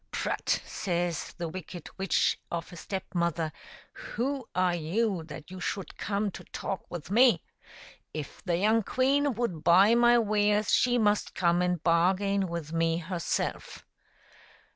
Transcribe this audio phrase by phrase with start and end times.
[0.05, 3.51] '* Prut!" says the wicked witch of a Step mother,"
[4.05, 7.43] who are you that you should come to talk with me?
[8.11, 12.97] If the young queen would buy my wares she must come and bargain with me
[12.97, 13.85] herself.''